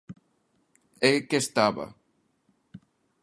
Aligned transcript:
É 1.11 1.15
que 1.27 1.37
estaba. 1.43 1.85